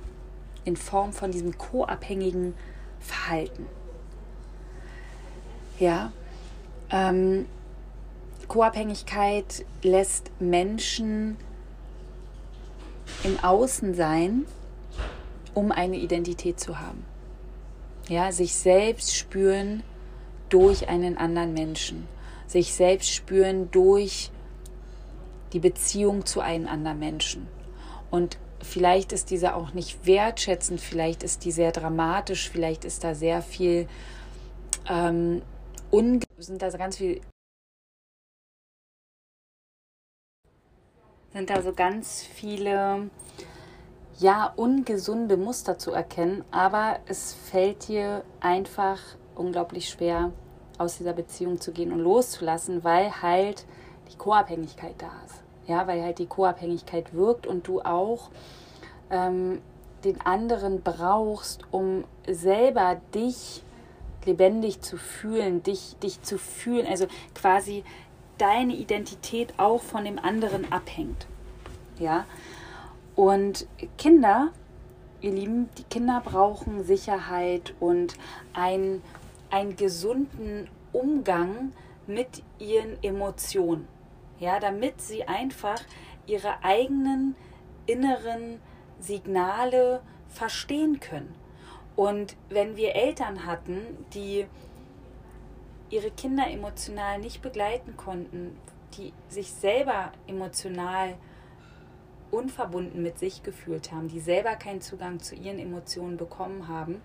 in 0.65 0.75
Form 0.75 1.13
von 1.13 1.31
diesem 1.31 1.57
co-abhängigen 1.57 2.53
Verhalten. 2.99 3.65
Ja, 5.79 6.11
ähm, 6.91 7.45
Co-Abhängigkeit 8.47 9.65
lässt 9.81 10.31
Menschen 10.39 11.37
im 13.23 13.39
Außen 13.43 13.95
sein, 13.95 14.45
um 15.53 15.71
eine 15.71 15.97
Identität 15.97 16.59
zu 16.59 16.79
haben. 16.79 17.03
Ja, 18.07 18.31
sich 18.31 18.53
selbst 18.53 19.15
spüren 19.15 19.83
durch 20.49 20.87
einen 20.89 21.17
anderen 21.17 21.53
Menschen, 21.53 22.07
sich 22.45 22.73
selbst 22.73 23.09
spüren 23.09 23.71
durch 23.71 24.31
die 25.53 25.59
Beziehung 25.59 26.25
zu 26.25 26.41
einem 26.41 26.67
anderen 26.67 26.99
Menschen. 26.99 27.47
Und 28.11 28.37
vielleicht 28.61 29.11
ist 29.11 29.31
diese 29.31 29.55
auch 29.55 29.73
nicht 29.73 30.05
wertschätzend, 30.05 30.81
vielleicht 30.81 31.23
ist 31.23 31.45
die 31.45 31.51
sehr 31.51 31.71
dramatisch, 31.71 32.49
vielleicht 32.49 32.85
ist 32.85 33.03
da 33.03 33.15
sehr 33.15 33.41
viel 33.41 33.87
ähm, 34.87 35.41
sind 36.37 36.61
da 36.61 36.69
ganz 36.69 36.97
viel 36.97 37.21
sind 41.33 41.49
da 41.49 41.61
so 41.61 41.73
ganz 41.73 42.23
viele 42.23 43.09
ja 44.19 44.53
ungesunde 44.55 45.37
Muster 45.37 45.77
zu 45.77 45.91
erkennen, 45.91 46.43
aber 46.51 46.99
es 47.07 47.33
fällt 47.33 47.87
dir 47.87 48.23
einfach 48.39 48.99
unglaublich 49.35 49.89
schwer 49.89 50.31
aus 50.77 50.97
dieser 50.97 51.13
Beziehung 51.13 51.59
zu 51.59 51.71
gehen 51.71 51.91
und 51.91 51.99
loszulassen, 51.99 52.83
weil 52.83 53.21
halt 53.21 53.65
die 54.11 54.17
Co-Abhängigkeit 54.17 54.95
da 54.97 55.11
ist. 55.25 55.43
Ja, 55.67 55.87
weil 55.87 56.03
halt 56.03 56.19
die 56.19 56.27
Co-Abhängigkeit 56.27 57.13
wirkt 57.13 57.47
und 57.47 57.67
du 57.67 57.81
auch 57.81 58.29
ähm, 59.09 59.61
den 60.03 60.21
anderen 60.21 60.81
brauchst, 60.81 61.61
um 61.71 62.03
selber 62.27 62.97
dich 63.13 63.63
lebendig 64.25 64.81
zu 64.81 64.97
fühlen, 64.97 65.63
dich, 65.63 65.95
dich 66.01 66.21
zu 66.21 66.37
fühlen, 66.37 66.87
also 66.87 67.07
quasi 67.33 67.83
deine 68.37 68.73
Identität 68.73 69.53
auch 69.57 69.81
von 69.81 70.05
dem 70.05 70.19
anderen 70.19 70.71
abhängt. 70.71 71.27
Ja? 71.99 72.25
Und 73.15 73.67
Kinder, 73.97 74.51
ihr 75.21 75.31
Lieben, 75.31 75.69
die 75.77 75.83
Kinder 75.83 76.21
brauchen 76.23 76.83
Sicherheit 76.83 77.73
und 77.79 78.15
ein, 78.53 79.01
einen 79.49 79.75
gesunden 79.75 80.67
Umgang 80.91 81.71
mit 82.07 82.43
ihren 82.59 83.01
Emotionen. 83.01 83.87
Ja, 84.39 84.59
damit 84.59 85.01
sie 85.01 85.23
einfach 85.23 85.81
ihre 86.27 86.63
eigenen 86.63 87.35
inneren 87.85 88.59
Signale 88.99 90.01
verstehen 90.27 90.99
können. 90.99 91.33
Und 91.95 92.35
wenn 92.49 92.75
wir 92.75 92.95
Eltern 92.95 93.45
hatten, 93.45 94.05
die 94.13 94.45
ihre 95.89 96.11
Kinder 96.11 96.49
emotional 96.49 97.19
nicht 97.19 97.41
begleiten 97.41 97.95
konnten, 97.95 98.57
die 98.97 99.13
sich 99.29 99.51
selber 99.51 100.11
emotional 100.27 101.15
unverbunden 102.31 103.01
mit 103.01 103.19
sich 103.19 103.43
gefühlt 103.43 103.91
haben, 103.91 104.07
die 104.07 104.19
selber 104.19 104.55
keinen 104.55 104.81
Zugang 104.81 105.19
zu 105.19 105.35
ihren 105.35 105.59
Emotionen 105.59 106.17
bekommen 106.17 106.67
haben, 106.67 107.01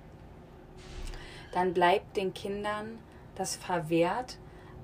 dann 1.52 1.74
bleibt 1.74 2.16
den 2.16 2.32
Kindern 2.34 2.98
das 3.34 3.56
verwehrt, 3.56 4.38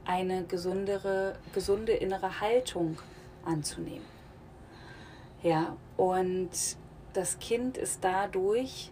eine 0.05 0.45
gesundere, 0.45 1.37
gesunde 1.53 1.93
innere 1.93 2.41
Haltung 2.41 2.99
anzunehmen. 3.45 4.05
Ja, 5.43 5.77
und 5.97 6.51
das 7.13 7.39
Kind 7.39 7.77
ist 7.77 8.03
dadurch 8.03 8.91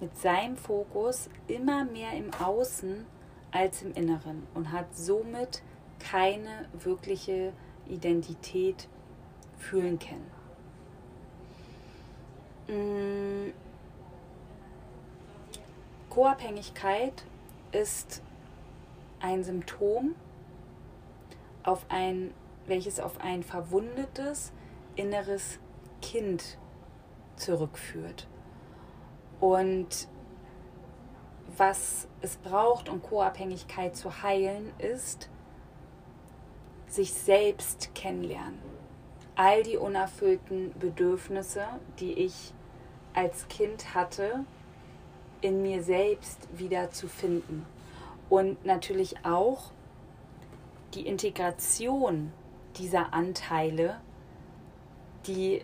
mit 0.00 0.16
seinem 0.18 0.56
Fokus 0.56 1.28
immer 1.48 1.84
mehr 1.84 2.12
im 2.12 2.32
Außen 2.34 3.06
als 3.50 3.82
im 3.82 3.92
Inneren 3.94 4.46
und 4.54 4.72
hat 4.72 4.94
somit 4.94 5.62
keine 5.98 6.68
wirkliche 6.72 7.52
Identität 7.88 8.88
fühlen 9.56 9.98
können. 9.98 10.35
Mm. 12.68 13.52
Co-Abhängigkeit 16.10 17.24
ist 17.72 18.22
ein 19.20 19.44
Symptom, 19.44 20.14
auf 21.62 21.84
ein, 21.88 22.32
welches 22.66 23.00
auf 23.00 23.20
ein 23.20 23.42
verwundetes 23.42 24.52
inneres 24.94 25.58
Kind 26.00 26.58
zurückführt. 27.36 28.26
Und 29.40 30.08
was 31.56 32.08
es 32.22 32.36
braucht, 32.36 32.88
um 32.88 33.02
Co-Abhängigkeit 33.02 33.96
zu 33.96 34.22
heilen, 34.22 34.72
ist 34.78 35.28
sich 36.86 37.12
selbst 37.12 37.94
kennenlernen. 37.94 38.58
All 39.34 39.62
die 39.62 39.76
unerfüllten 39.76 40.72
Bedürfnisse, 40.78 41.64
die 41.98 42.12
ich 42.12 42.54
als 43.16 43.48
Kind 43.48 43.94
hatte, 43.94 44.44
in 45.40 45.62
mir 45.62 45.82
selbst 45.82 46.46
wieder 46.56 46.90
zu 46.90 47.08
finden. 47.08 47.66
Und 48.28 48.64
natürlich 48.64 49.24
auch 49.24 49.70
die 50.94 51.06
Integration 51.06 52.32
dieser 52.76 53.12
Anteile, 53.12 54.00
die 55.26 55.62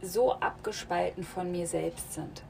so 0.00 0.32
abgespalten 0.32 1.24
von 1.24 1.50
mir 1.50 1.66
selbst 1.66 2.14
sind. 2.14 2.42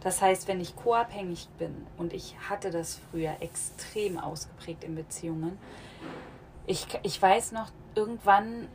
Das 0.00 0.20
heißt, 0.20 0.48
wenn 0.48 0.60
ich 0.60 0.74
co-abhängig 0.74 1.48
bin 1.58 1.86
und 1.96 2.12
ich 2.12 2.36
hatte 2.48 2.70
das 2.70 3.00
früher 3.10 3.36
extrem 3.40 4.18
ausgeprägt 4.18 4.84
in 4.84 4.94
Beziehungen, 4.94 5.58
ich, 6.66 6.86
ich 7.02 7.20
weiß 7.20 7.52
noch, 7.52 7.70
irgendwann 7.94 8.68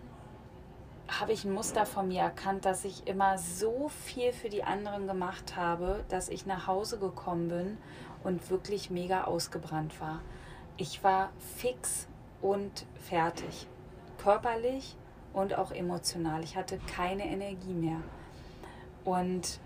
habe 1.07 1.31
ich 1.33 1.45
ein 1.45 1.53
Muster 1.53 1.85
von 1.85 2.07
mir 2.07 2.21
erkannt, 2.21 2.65
dass 2.65 2.85
ich 2.85 3.07
immer 3.07 3.37
so 3.37 3.89
viel 3.89 4.33
für 4.33 4.49
die 4.49 4.63
anderen 4.63 5.07
gemacht 5.07 5.55
habe, 5.55 6.03
dass 6.09 6.29
ich 6.29 6.45
nach 6.45 6.67
Hause 6.67 6.99
gekommen 6.99 7.47
bin 7.47 7.77
und 8.23 8.49
wirklich 8.49 8.89
mega 8.89 9.23
ausgebrannt 9.23 9.99
war. 10.01 10.21
Ich 10.75 11.03
war 11.03 11.29
fix 11.55 12.07
und 12.41 12.85
fertig, 12.95 13.67
körperlich 14.17 14.95
und 15.33 15.57
auch 15.57 15.71
emotional. 15.71 16.43
Ich 16.43 16.57
hatte 16.57 16.79
keine 16.93 17.25
Energie 17.25 17.73
mehr. 17.73 18.01
Und 19.05 19.59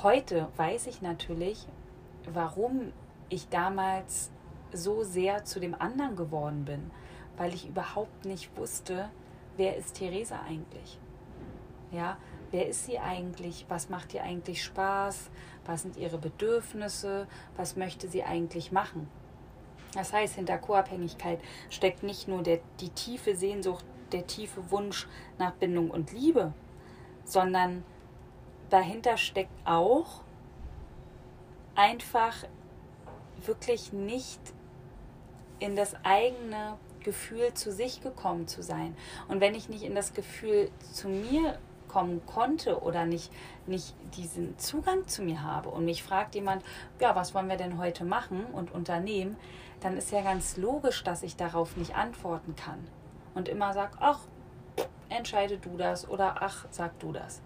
Heute 0.00 0.48
weiß 0.56 0.88
ich 0.88 1.00
natürlich, 1.00 1.64
warum 2.26 2.92
ich 3.28 3.48
damals 3.50 4.32
so 4.72 5.04
sehr 5.04 5.44
zu 5.44 5.60
dem 5.60 5.76
anderen 5.80 6.16
geworden 6.16 6.64
bin, 6.64 6.90
weil 7.36 7.54
ich 7.54 7.68
überhaupt 7.68 8.24
nicht 8.24 8.56
wusste, 8.56 9.10
wer 9.56 9.76
ist 9.76 9.94
Theresa 9.94 10.40
eigentlich? 10.48 10.98
Ja, 11.90 12.16
wer 12.50 12.68
ist 12.68 12.86
sie 12.86 12.98
eigentlich? 12.98 13.66
Was 13.68 13.88
macht 13.88 14.14
ihr 14.14 14.22
eigentlich 14.22 14.64
Spaß? 14.64 15.30
Was 15.66 15.82
sind 15.82 15.96
ihre 15.96 16.18
Bedürfnisse? 16.18 17.26
Was 17.56 17.76
möchte 17.76 18.08
sie 18.08 18.24
eigentlich 18.24 18.72
machen? 18.72 19.08
Das 19.94 20.12
heißt, 20.12 20.36
hinter 20.36 20.58
Co-Abhängigkeit 20.58 21.38
steckt 21.68 22.02
nicht 22.02 22.28
nur 22.28 22.42
der, 22.42 22.60
die 22.80 22.88
tiefe 22.88 23.36
Sehnsucht, 23.36 23.84
der 24.10 24.26
tiefe 24.26 24.70
Wunsch 24.70 25.06
nach 25.38 25.52
Bindung 25.52 25.90
und 25.90 26.12
Liebe, 26.12 26.54
sondern 27.24 27.84
dahinter 28.70 29.18
steckt 29.18 29.52
auch 29.66 30.22
einfach 31.74 32.44
wirklich 33.44 33.92
nicht 33.92 34.40
in 35.58 35.76
das 35.76 35.94
eigene 36.04 36.78
Gefühl 37.02 37.54
zu 37.54 37.72
sich 37.72 38.02
gekommen 38.02 38.48
zu 38.48 38.62
sein. 38.62 38.96
Und 39.28 39.40
wenn 39.40 39.54
ich 39.54 39.68
nicht 39.68 39.82
in 39.82 39.94
das 39.94 40.14
Gefühl 40.14 40.70
zu 40.92 41.08
mir 41.08 41.58
kommen 41.88 42.24
konnte 42.26 42.80
oder 42.80 43.04
nicht, 43.04 43.30
nicht 43.66 43.94
diesen 44.16 44.58
Zugang 44.58 45.06
zu 45.06 45.22
mir 45.22 45.42
habe 45.42 45.68
und 45.68 45.84
mich 45.84 46.02
fragt 46.02 46.34
jemand, 46.34 46.64
ja, 47.00 47.14
was 47.14 47.34
wollen 47.34 47.48
wir 47.48 47.56
denn 47.56 47.78
heute 47.78 48.04
machen 48.04 48.46
und 48.46 48.72
unternehmen, 48.72 49.36
dann 49.80 49.96
ist 49.96 50.10
ja 50.10 50.22
ganz 50.22 50.56
logisch, 50.56 51.04
dass 51.04 51.22
ich 51.22 51.36
darauf 51.36 51.76
nicht 51.76 51.94
antworten 51.94 52.56
kann 52.56 52.78
und 53.34 53.48
immer 53.48 53.72
sage, 53.74 53.96
ach, 54.00 54.20
entscheide 55.08 55.58
du 55.58 55.76
das 55.76 56.08
oder 56.08 56.36
ach, 56.40 56.66
sag 56.70 56.98
du 56.98 57.12
das. 57.12 57.42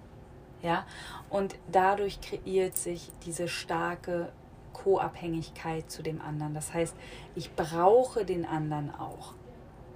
Ja, 0.62 0.86
und 1.28 1.56
dadurch 1.70 2.20
kreiert 2.20 2.76
sich 2.76 3.10
diese 3.24 3.46
starke 3.48 4.32
Co-Abhängigkeit 4.72 5.90
zu 5.90 6.02
dem 6.02 6.20
anderen. 6.20 6.54
Das 6.54 6.72
heißt, 6.72 6.94
ich 7.34 7.54
brauche 7.54 8.24
den 8.24 8.46
anderen 8.46 8.94
auch. 8.94 9.34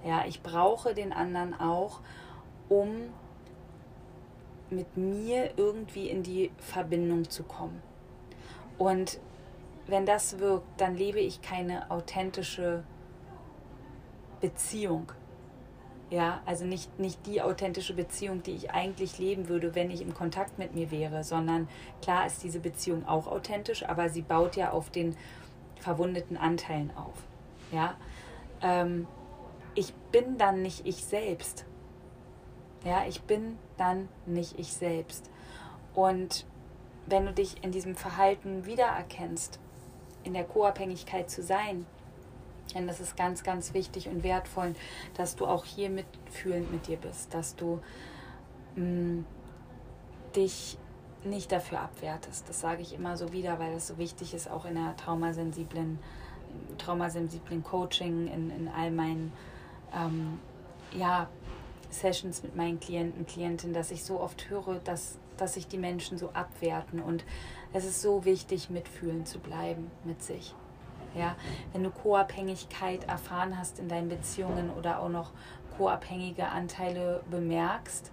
Ja, 0.05 0.25
ich 0.25 0.41
brauche 0.41 0.93
den 0.93 1.13
anderen 1.13 1.59
auch, 1.59 1.99
um 2.69 2.89
mit 4.69 4.97
mir 4.97 5.51
irgendwie 5.57 6.09
in 6.09 6.23
die 6.23 6.51
Verbindung 6.57 7.29
zu 7.29 7.43
kommen. 7.43 7.81
Und 8.77 9.19
wenn 9.87 10.05
das 10.05 10.39
wirkt, 10.39 10.79
dann 10.79 10.95
lebe 10.95 11.19
ich 11.19 11.41
keine 11.41 11.91
authentische 11.91 12.83
Beziehung. 14.39 15.11
Ja, 16.09 16.41
also 16.45 16.65
nicht, 16.65 16.99
nicht 16.99 17.25
die 17.25 17.41
authentische 17.41 17.93
Beziehung, 17.93 18.43
die 18.43 18.51
ich 18.51 18.71
eigentlich 18.71 19.17
leben 19.17 19.47
würde, 19.47 19.75
wenn 19.75 19.91
ich 19.91 20.01
im 20.01 20.13
Kontakt 20.13 20.57
mit 20.59 20.75
mir 20.75 20.91
wäre, 20.91 21.23
sondern 21.23 21.69
klar 22.01 22.25
ist 22.25 22.43
diese 22.43 22.59
Beziehung 22.59 23.07
auch 23.07 23.27
authentisch, 23.27 23.87
aber 23.87 24.09
sie 24.09 24.21
baut 24.21 24.57
ja 24.57 24.71
auf 24.71 24.89
den 24.89 25.15
verwundeten 25.79 26.35
Anteilen 26.35 26.91
auf. 26.97 27.13
Ja, 27.71 27.95
ähm, 28.61 29.07
ich 29.75 29.93
bin 30.11 30.37
dann 30.37 30.61
nicht 30.61 30.85
ich 30.85 31.03
selbst. 31.03 31.65
Ja, 32.83 33.05
ich 33.07 33.21
bin 33.23 33.57
dann 33.77 34.09
nicht 34.25 34.57
ich 34.59 34.73
selbst. 34.73 35.29
Und 35.93 36.45
wenn 37.05 37.25
du 37.25 37.33
dich 37.33 37.63
in 37.63 37.71
diesem 37.71 37.95
Verhalten 37.95 38.65
wiedererkennst, 38.65 39.59
in 40.23 40.33
der 40.33 40.43
Co-Abhängigkeit 40.43 41.29
zu 41.29 41.43
sein, 41.43 41.85
denn 42.73 42.87
das 42.87 42.99
ist 42.99 43.17
ganz, 43.17 43.43
ganz 43.43 43.73
wichtig 43.73 44.07
und 44.07 44.23
wertvoll, 44.23 44.73
dass 45.15 45.35
du 45.35 45.45
auch 45.45 45.65
hier 45.65 45.89
mitfühlend 45.89 46.71
mit 46.71 46.87
dir 46.87 46.97
bist, 46.97 47.33
dass 47.33 47.55
du 47.55 47.79
mh, 48.75 48.85
mm, 48.85 49.25
dich 50.35 50.77
nicht 51.23 51.51
dafür 51.51 51.81
abwertest. 51.81 52.47
Das 52.49 52.61
sage 52.61 52.81
ich 52.81 52.93
immer 52.93 53.17
so 53.17 53.31
wieder, 53.33 53.59
weil 53.59 53.73
das 53.73 53.87
so 53.87 53.97
wichtig 53.97 54.33
ist, 54.33 54.49
auch 54.49 54.65
in 54.65 54.75
der 54.75 54.95
traumasensiblen, 54.95 55.99
traumasensiblen 56.77 57.63
Coaching, 57.63 58.27
in, 58.27 58.49
in 58.49 58.67
all 58.67 58.91
meinen 58.91 59.31
ähm, 59.93 60.39
ja, 60.93 61.27
Sessions 61.89 62.43
mit 62.43 62.55
meinen 62.55 62.79
Klienten, 62.79 63.25
Klientinnen, 63.25 63.73
dass 63.73 63.91
ich 63.91 64.03
so 64.03 64.19
oft 64.19 64.49
höre, 64.49 64.79
dass, 64.83 65.17
dass 65.37 65.55
sich 65.55 65.67
die 65.67 65.77
Menschen 65.77 66.17
so 66.17 66.29
abwerten. 66.31 67.01
Und 67.01 67.25
es 67.73 67.85
ist 67.85 68.01
so 68.01 68.25
wichtig, 68.25 68.69
mitfühlend 68.69 69.27
zu 69.27 69.39
bleiben 69.39 69.91
mit 70.03 70.21
sich. 70.23 70.55
Ja, 71.13 71.35
wenn 71.73 71.83
du 71.83 71.89
Co-Abhängigkeit 71.89 73.03
erfahren 73.03 73.57
hast 73.57 73.79
in 73.79 73.89
deinen 73.89 74.07
Beziehungen 74.07 74.69
oder 74.69 75.01
auch 75.01 75.09
noch 75.09 75.31
co-abhängige 75.77 76.47
Anteile 76.47 77.21
bemerkst, 77.29 78.11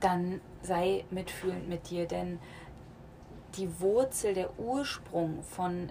dann 0.00 0.40
sei 0.62 1.04
mitfühlend 1.10 1.68
mit 1.68 1.88
dir, 1.88 2.06
denn 2.06 2.38
die 3.56 3.80
Wurzel, 3.80 4.34
der 4.34 4.58
Ursprung 4.58 5.42
von, 5.42 5.90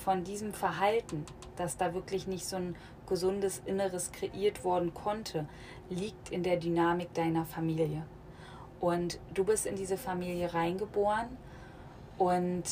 von 0.00 0.24
diesem 0.24 0.52
Verhalten, 0.52 1.24
dass 1.56 1.76
da 1.76 1.94
wirklich 1.94 2.26
nicht 2.26 2.46
so 2.46 2.56
ein 2.56 2.76
gesundes 3.06 3.60
Inneres 3.66 4.12
kreiert 4.12 4.64
worden 4.64 4.94
konnte, 4.94 5.46
liegt 5.88 6.30
in 6.30 6.42
der 6.42 6.56
Dynamik 6.56 7.12
deiner 7.14 7.44
Familie. 7.44 8.04
Und 8.80 9.18
du 9.34 9.44
bist 9.44 9.66
in 9.66 9.76
diese 9.76 9.98
Familie 9.98 10.54
reingeboren 10.54 11.36
und 12.16 12.64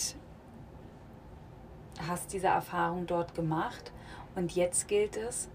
hast 2.07 2.33
diese 2.33 2.47
Erfahrung 2.47 3.07
dort 3.07 3.35
gemacht. 3.35 3.93
Und 4.35 4.55
jetzt 4.55 4.89
gilt 4.89 5.17
es, 5.17 5.49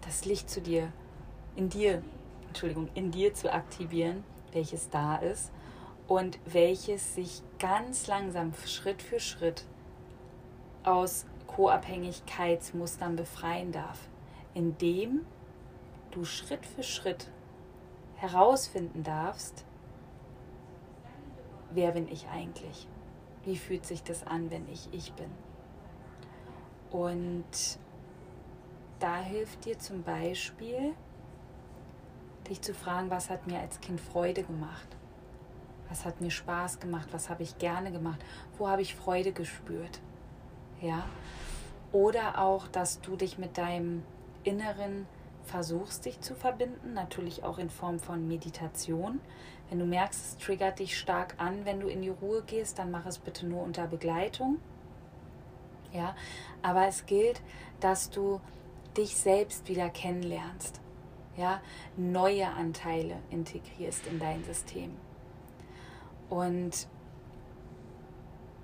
das 0.00 0.24
Licht 0.24 0.50
zu 0.50 0.60
dir, 0.60 0.92
in 1.54 1.68
dir, 1.68 2.02
Entschuldigung, 2.48 2.88
in 2.94 3.10
dir 3.10 3.34
zu 3.34 3.52
aktivieren, 3.52 4.24
welches 4.52 4.90
da 4.90 5.16
ist 5.16 5.52
und 6.08 6.38
welches 6.46 7.14
sich 7.14 7.42
ganz 7.58 8.06
langsam, 8.06 8.52
Schritt 8.66 9.02
für 9.02 9.20
Schritt 9.20 9.64
aus 10.84 11.26
Co-Abhängigkeitsmustern 11.46 13.16
befreien 13.16 13.72
darf 13.72 14.08
indem 14.54 15.24
du 16.10 16.24
Schritt 16.24 16.66
für 16.66 16.82
Schritt 16.82 17.30
herausfinden 18.16 19.02
darfst, 19.02 19.64
wer 21.72 21.92
bin 21.92 22.08
ich 22.08 22.28
eigentlich? 22.28 22.86
Wie 23.44 23.56
fühlt 23.56 23.86
sich 23.86 24.02
das 24.02 24.26
an, 24.26 24.50
wenn 24.50 24.68
ich 24.68 24.88
ich 24.92 25.12
bin? 25.14 25.30
Und 26.90 27.78
da 28.98 29.20
hilft 29.20 29.64
dir 29.64 29.78
zum 29.78 30.02
Beispiel, 30.02 30.94
dich 32.48 32.60
zu 32.60 32.74
fragen, 32.74 33.10
was 33.10 33.30
hat 33.30 33.46
mir 33.46 33.58
als 33.58 33.80
Kind 33.80 34.00
Freude 34.00 34.42
gemacht? 34.42 34.88
Was 35.88 36.04
hat 36.04 36.20
mir 36.20 36.30
Spaß 36.30 36.78
gemacht? 36.78 37.08
Was 37.12 37.30
habe 37.30 37.42
ich 37.42 37.58
gerne 37.58 37.90
gemacht? 37.90 38.22
Wo 38.58 38.68
habe 38.68 38.82
ich 38.82 38.94
Freude 38.94 39.32
gespürt? 39.32 40.00
Ja? 40.82 41.04
Oder 41.92 42.38
auch, 42.38 42.68
dass 42.68 43.00
du 43.00 43.16
dich 43.16 43.38
mit 43.38 43.56
deinem 43.56 44.02
Inneren 44.44 45.06
versuchst, 45.44 46.04
dich 46.04 46.20
zu 46.20 46.34
verbinden, 46.34 46.94
natürlich 46.94 47.44
auch 47.44 47.58
in 47.58 47.70
Form 47.70 47.98
von 47.98 48.28
Meditation. 48.28 49.20
Wenn 49.68 49.78
du 49.78 49.84
merkst, 49.86 50.20
es 50.24 50.44
triggert 50.44 50.78
dich 50.78 50.98
stark 50.98 51.34
an, 51.38 51.64
wenn 51.64 51.80
du 51.80 51.88
in 51.88 52.02
die 52.02 52.10
Ruhe 52.10 52.42
gehst, 52.42 52.78
dann 52.78 52.90
mach 52.90 53.06
es 53.06 53.18
bitte 53.18 53.46
nur 53.46 53.62
unter 53.62 53.86
Begleitung. 53.86 54.58
Ja, 55.92 56.14
aber 56.62 56.86
es 56.86 57.06
gilt, 57.06 57.40
dass 57.80 58.10
du 58.10 58.40
dich 58.96 59.16
selbst 59.16 59.68
wieder 59.68 59.90
kennenlernst. 59.90 60.80
Ja, 61.36 61.60
neue 61.96 62.48
Anteile 62.48 63.16
integrierst 63.30 64.06
in 64.06 64.18
dein 64.18 64.44
System. 64.44 64.94
Und 66.28 66.86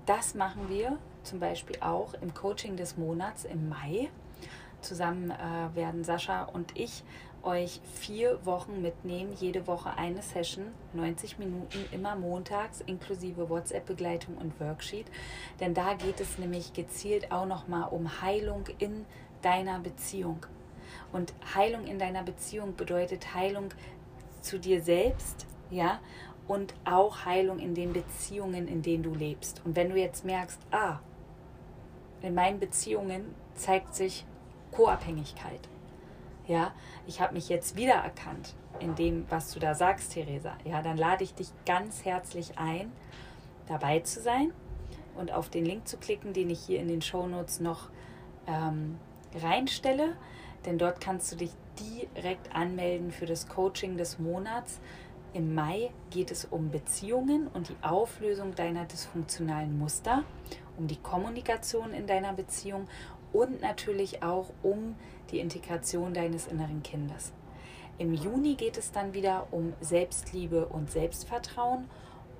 das 0.05 0.33
machen 0.33 0.69
wir 0.69 0.97
zum 1.23 1.39
Beispiel 1.39 1.77
auch 1.81 2.13
im 2.21 2.33
Coaching 2.33 2.75
des 2.75 2.97
Monats 2.97 3.45
im 3.45 3.69
Mai. 3.69 4.09
Zusammen 4.81 5.31
äh, 5.31 5.75
werden 5.75 6.03
Sascha 6.03 6.43
und 6.43 6.77
ich 6.77 7.03
euch 7.43 7.79
vier 7.93 8.45
Wochen 8.45 8.81
mitnehmen, 8.81 9.33
jede 9.39 9.67
Woche 9.67 9.97
eine 9.97 10.21
Session, 10.21 10.65
90 10.93 11.39
Minuten, 11.39 11.85
immer 11.91 12.15
montags, 12.15 12.81
inklusive 12.81 13.49
WhatsApp-Begleitung 13.49 14.37
und 14.37 14.59
Worksheet. 14.59 15.07
Denn 15.59 15.73
da 15.73 15.93
geht 15.93 16.19
es 16.19 16.37
nämlich 16.37 16.73
gezielt 16.73 17.31
auch 17.31 17.45
nochmal 17.45 17.89
um 17.91 18.21
Heilung 18.21 18.65
in 18.79 19.05
deiner 19.41 19.79
Beziehung. 19.79 20.45
Und 21.11 21.33
Heilung 21.55 21.85
in 21.85 21.99
deiner 21.99 22.23
Beziehung 22.23 22.75
bedeutet 22.75 23.33
Heilung 23.33 23.69
zu 24.41 24.59
dir 24.59 24.81
selbst, 24.81 25.45
ja, 25.69 25.99
und 26.47 26.73
auch 26.83 27.25
Heilung 27.25 27.59
in 27.59 27.75
den 27.75 27.93
Beziehungen, 27.93 28.67
in 28.67 28.81
denen 28.81 29.03
du 29.03 29.13
lebst. 29.13 29.61
Und 29.65 29.75
wenn 29.75 29.89
du 29.89 29.95
jetzt 29.95 30.25
merkst, 30.25 30.59
ah, 30.71 30.99
in 32.21 32.33
meinen 32.33 32.59
Beziehungen 32.59 33.33
zeigt 33.55 33.95
sich 33.95 34.25
Co-Abhängigkeit. 34.71 35.61
Ja, 36.47 36.73
ich 37.05 37.21
habe 37.21 37.33
mich 37.33 37.49
jetzt 37.49 37.75
wiedererkannt 37.75 38.55
in 38.79 38.95
dem, 38.95 39.25
was 39.29 39.51
du 39.51 39.59
da 39.59 39.75
sagst, 39.75 40.13
Theresa. 40.13 40.57
Ja, 40.65 40.81
dann 40.81 40.97
lade 40.97 41.23
ich 41.23 41.33
dich 41.33 41.49
ganz 41.65 42.05
herzlich 42.05 42.57
ein, 42.57 42.91
dabei 43.67 43.99
zu 43.99 44.21
sein 44.21 44.51
und 45.15 45.31
auf 45.31 45.49
den 45.49 45.65
Link 45.65 45.87
zu 45.87 45.97
klicken, 45.97 46.33
den 46.33 46.49
ich 46.49 46.59
hier 46.59 46.79
in 46.79 46.87
den 46.87 47.01
Shownotes 47.01 47.59
noch 47.59 47.89
ähm, 48.47 48.97
reinstelle. 49.35 50.15
Denn 50.65 50.77
dort 50.77 51.01
kannst 51.01 51.31
du 51.31 51.35
dich 51.35 51.51
direkt 52.15 52.55
anmelden 52.55 53.11
für 53.11 53.25
das 53.25 53.47
Coaching 53.47 53.97
des 53.97 54.19
Monats. 54.19 54.79
Im 55.33 55.53
Mai 55.53 55.91
geht 56.09 56.31
es 56.31 56.45
um 56.45 56.71
Beziehungen 56.71 57.47
und 57.53 57.69
die 57.69 57.75
Auflösung 57.83 58.55
deiner 58.55 58.85
dysfunktionalen 58.85 59.77
Muster, 59.77 60.23
um 60.75 60.87
die 60.87 60.95
Kommunikation 60.95 61.93
in 61.93 62.07
deiner 62.07 62.33
Beziehung 62.33 62.87
und 63.31 63.61
natürlich 63.61 64.23
auch 64.23 64.47
um 64.63 64.95
die 65.29 65.39
Integration 65.39 66.15
deines 66.15 66.47
inneren 66.47 66.81
Kindes. 66.81 67.31
Im 67.99 68.15
Juni 68.15 68.55
geht 68.55 68.77
es 68.77 68.91
dann 68.91 69.13
wieder 69.13 69.47
um 69.51 69.73
Selbstliebe 69.81 70.65
und 70.65 70.89
Selbstvertrauen 70.89 71.87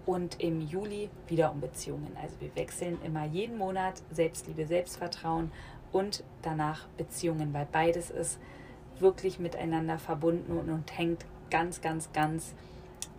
und 0.07 0.39
im 0.39 0.61
Juli 0.61 1.11
wieder 1.27 1.51
um 1.51 1.61
Beziehungen. 1.61 2.17
Also 2.19 2.39
wir 2.39 2.55
wechseln 2.55 2.97
immer 3.03 3.25
jeden 3.25 3.57
Monat 3.57 4.01
Selbstliebe, 4.09 4.65
Selbstvertrauen 4.65 5.51
und 5.91 6.23
danach 6.41 6.87
Beziehungen, 6.97 7.53
weil 7.53 7.67
beides 7.71 8.09
ist 8.09 8.39
wirklich 8.99 9.37
miteinander 9.37 9.99
verbunden 9.99 10.57
und, 10.57 10.69
und 10.71 10.97
hängt 10.97 11.25
ganz, 11.51 11.81
ganz, 11.81 12.11
ganz, 12.13 12.53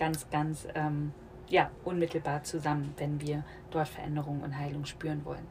ganz, 0.01 0.29
ganz 0.31 0.67
ähm, 0.75 1.13
ja, 1.49 1.71
unmittelbar 1.85 2.43
zusammen, 2.43 2.95
wenn 2.97 3.21
wir 3.21 3.45
dort 3.71 3.89
Veränderung 3.89 4.41
und 4.41 4.59
Heilung 4.59 4.87
spüren 4.87 5.25
wollen. 5.25 5.47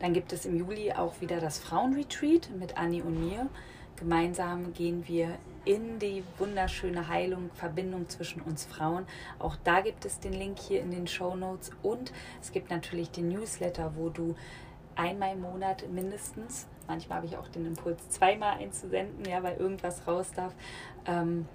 Dann 0.00 0.14
gibt 0.14 0.32
es 0.32 0.46
im 0.46 0.56
Juli 0.56 0.92
auch 0.92 1.20
wieder 1.20 1.38
das 1.38 1.58
Frauenretreat 1.58 2.50
mit 2.58 2.76
Anni 2.78 3.02
und 3.02 3.20
mir. 3.20 3.48
Gemeinsam 3.96 4.72
gehen 4.72 5.06
wir 5.06 5.36
in 5.66 5.98
die 5.98 6.24
wunderschöne 6.38 7.08
Heilung, 7.08 7.50
Verbindung 7.54 8.08
zwischen 8.08 8.40
uns 8.40 8.64
Frauen. 8.64 9.04
Auch 9.38 9.56
da 9.62 9.82
gibt 9.82 10.06
es 10.06 10.18
den 10.18 10.32
Link 10.32 10.58
hier 10.58 10.80
in 10.80 10.90
den 10.90 11.06
Show 11.06 11.36
Notes 11.36 11.70
und 11.82 12.12
es 12.40 12.50
gibt 12.50 12.70
natürlich 12.70 13.10
den 13.10 13.28
Newsletter, 13.28 13.92
wo 13.96 14.08
du 14.08 14.34
einmal 14.96 15.34
im 15.34 15.42
Monat 15.42 15.84
mindestens, 15.90 16.66
manchmal 16.88 17.18
habe 17.18 17.26
ich 17.26 17.36
auch 17.36 17.48
den 17.48 17.66
Impuls 17.66 18.08
zweimal 18.08 18.58
einzusenden, 18.58 19.24
ja, 19.28 19.42
weil 19.42 19.56
irgendwas 19.58 20.06
raus 20.06 20.30
darf, 20.34 20.54
ähm, 21.06 21.46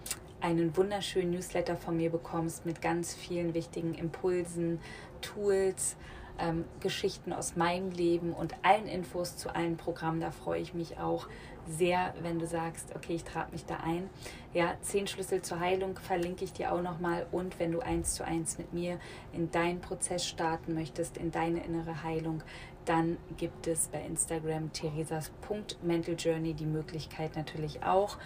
einen 0.46 0.78
wunderschönen 0.78 1.32
Newsletter 1.32 1.76
von 1.76 1.98
mir 1.98 2.12
bekommst 2.12 2.68
mit 2.68 2.80
ganz 2.80 3.16
vielen 3.16 3.56
wichtigen 3.56 3.96
Impulsen, 3.96 4.80
Tools, 5.22 5.98
ähm, 6.38 6.66
Geschichten 6.82 7.34
aus 7.34 7.56
meinem 7.56 7.90
Leben 7.90 8.32
und 8.32 8.54
allen 8.62 8.88
Infos 8.88 9.38
zu 9.38 9.56
allen 9.56 9.76
Programmen. 9.76 10.22
Da 10.22 10.30
freue 10.30 10.62
ich 10.62 10.76
mich 10.76 11.00
auch 11.00 11.28
sehr, 11.68 12.14
wenn 12.22 12.38
du 12.38 12.46
sagst, 12.46 12.96
okay, 12.96 13.16
ich 13.16 13.24
trage 13.24 13.52
mich 13.54 13.66
da 13.66 13.78
ein. 13.78 14.08
Ja, 14.54 14.76
zehn 14.82 15.08
Schlüssel 15.08 15.42
zur 15.42 15.60
Heilung 15.60 15.98
verlinke 15.98 16.44
ich 16.44 16.54
dir 16.54 16.74
auch 16.74 16.82
nochmal. 16.82 17.26
Und 17.32 17.58
wenn 17.60 17.72
du 17.72 17.80
eins 17.80 18.14
zu 18.14 18.24
eins 18.24 18.60
mit 18.60 18.72
mir 18.72 19.00
in 19.34 19.50
deinen 19.50 19.82
Prozess 19.82 20.28
starten 20.28 20.76
möchtest, 20.76 21.18
in 21.18 21.32
deine 21.32 21.64
innere 21.64 22.04
Heilung, 22.04 22.44
dann 22.84 23.18
gibt 23.38 23.66
es 23.66 23.88
bei 23.88 24.02
Instagram 24.02 24.72
theresas.mentaljourney 24.74 26.54
die 26.54 26.68
Möglichkeit 26.68 27.36
natürlich 27.36 27.82
auch 27.82 28.20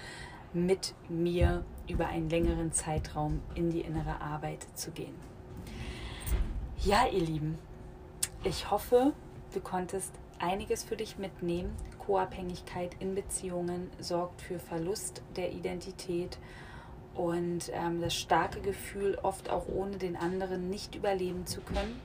mit 0.51 0.95
mir 1.07 1.63
über 1.89 2.07
einen 2.07 2.29
längeren 2.29 2.71
Zeitraum 2.71 3.41
in 3.55 3.69
die 3.69 3.81
innere 3.81 4.21
Arbeit 4.21 4.65
zu 4.75 4.91
gehen. 4.91 5.15
Ja, 6.83 7.07
ihr 7.07 7.21
Lieben, 7.21 7.57
ich 8.43 8.71
hoffe, 8.71 9.13
du 9.53 9.59
konntest 9.59 10.13
einiges 10.39 10.83
für 10.83 10.95
dich 10.95 11.17
mitnehmen. 11.17 11.75
Co-Abhängigkeit 11.99 12.95
in 12.99 13.15
Beziehungen 13.15 13.89
sorgt 13.99 14.41
für 14.41 14.59
Verlust 14.59 15.21
der 15.35 15.51
Identität 15.51 16.37
und 17.15 17.69
ähm, 17.73 18.01
das 18.01 18.15
starke 18.15 18.61
Gefühl, 18.61 19.17
oft 19.21 19.49
auch 19.49 19.67
ohne 19.67 19.97
den 19.97 20.15
anderen 20.15 20.69
nicht 20.69 20.95
überleben 20.95 21.45
zu 21.45 21.59
können, 21.61 21.99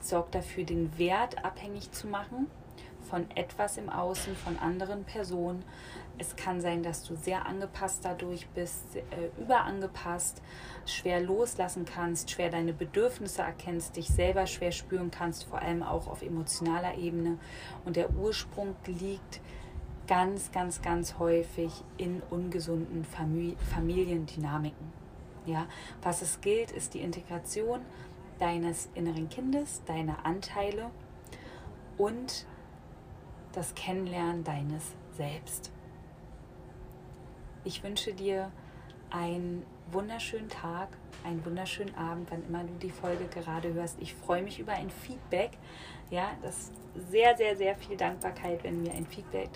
sorgt 0.00 0.34
dafür, 0.34 0.64
den 0.64 0.98
Wert 0.98 1.44
abhängig 1.44 1.90
zu 1.92 2.06
machen 2.06 2.48
von 3.08 3.26
etwas 3.34 3.78
im 3.78 3.88
Außen, 3.88 4.36
von 4.36 4.58
anderen 4.58 5.04
Personen. 5.04 5.64
Es 6.20 6.34
kann 6.34 6.60
sein, 6.60 6.82
dass 6.82 7.04
du 7.04 7.14
sehr 7.14 7.46
angepasst 7.46 8.04
dadurch 8.04 8.48
bist, 8.48 8.96
äh, 8.96 9.40
überangepasst, 9.40 10.42
schwer 10.84 11.20
loslassen 11.20 11.84
kannst, 11.84 12.30
schwer 12.30 12.50
deine 12.50 12.72
Bedürfnisse 12.72 13.42
erkennst, 13.42 13.96
dich 13.96 14.08
selber 14.08 14.46
schwer 14.46 14.72
spüren 14.72 15.12
kannst, 15.12 15.44
vor 15.44 15.60
allem 15.60 15.84
auch 15.84 16.08
auf 16.08 16.22
emotionaler 16.22 16.96
Ebene. 16.98 17.38
Und 17.84 17.94
der 17.96 18.10
Ursprung 18.16 18.74
liegt 18.86 19.40
ganz, 20.08 20.50
ganz, 20.50 20.82
ganz 20.82 21.18
häufig 21.18 21.72
in 21.98 22.22
ungesunden 22.30 23.04
Famili 23.04 23.56
Familiendynamiken. 23.72 24.92
Ja, 25.46 25.66
was 26.02 26.20
es 26.20 26.40
gilt, 26.40 26.72
ist 26.72 26.94
die 26.94 27.00
Integration 27.00 27.80
deines 28.38 28.88
inneren 28.94 29.28
Kindes, 29.28 29.82
deiner 29.86 30.26
Anteile 30.26 30.90
und 31.96 32.46
das 33.52 33.74
Kennenlernen 33.74 34.44
deines 34.44 34.82
Selbst. 35.16 35.70
Ich 37.68 37.82
wünsche 37.82 38.14
dir 38.14 38.50
einen 39.10 39.62
wunderschönen 39.92 40.48
Tag, 40.48 40.88
einen 41.22 41.44
wunderschönen 41.44 41.94
Abend, 41.96 42.30
wann 42.30 42.42
immer 42.46 42.64
du 42.64 42.72
die 42.80 42.88
Folge 42.88 43.26
gerade 43.26 43.74
hörst. 43.74 44.00
Ich 44.00 44.14
freue 44.14 44.42
mich 44.42 44.58
über 44.58 44.72
ein 44.72 44.88
Feedback. 44.88 45.50
Ja, 46.08 46.30
das 46.40 46.56
ist 46.56 46.72
sehr, 47.10 47.36
sehr, 47.36 47.58
sehr 47.58 47.76
viel 47.76 47.98
Dankbarkeit, 47.98 48.64
wenn 48.64 48.76
du 48.82 48.90
mir 48.90 48.96
ein 48.96 49.04
Feedback 49.04 49.50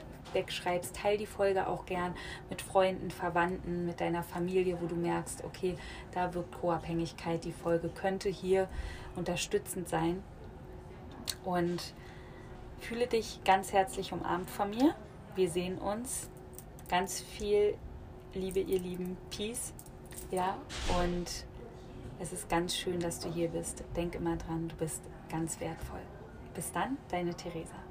schreibst. 0.53 0.95
Teil 0.95 1.17
die 1.17 1.25
Folge 1.25 1.67
auch 1.67 1.87
gern 1.87 2.15
mit 2.51 2.61
Freunden, 2.61 3.11
Verwandten, 3.11 3.87
mit 3.87 3.99
deiner 3.99 4.23
Familie, 4.23 4.77
wo 4.79 4.85
du 4.85 4.95
merkst, 4.95 5.43
okay, 5.45 5.77
da 6.13 6.35
wirkt 6.35 6.61
Co-Abhängigkeit. 6.61 7.43
Die 7.47 7.53
Folge 7.53 7.89
könnte 7.89 8.29
hier 8.29 8.69
unterstützend 9.17 9.89
sein. 9.89 10.23
Und 11.47 11.95
fühle 12.79 13.07
dich 13.07 13.43
ganz 13.43 13.73
herzlich 13.73 14.13
umarmt 14.13 14.51
von 14.51 14.69
mir. 14.69 14.95
Wir 15.35 15.49
sehen 15.49 15.79
uns. 15.79 16.29
Ganz 16.91 17.23
viel 17.23 17.75
Liebe, 18.35 18.61
ihr 18.61 18.79
Lieben. 18.79 19.17
Peace. 19.31 19.73
Ja, 20.31 20.57
und 21.01 21.27
es 22.19 22.33
ist 22.33 22.49
ganz 22.49 22.75
schön, 22.75 23.01
dass 23.01 23.21
du 23.21 23.33
hier 23.33 23.49
bist. 23.49 23.85
Denk 23.95 24.15
immer 24.15 24.37
dran, 24.37 24.69
du 24.69 24.77
bist 24.77 25.03
ganz 25.31 25.61
wertvoll. 25.61 26.01
Bis 26.55 26.73
dann, 26.73 26.97
deine 27.11 27.35
Theresa. 27.35 27.82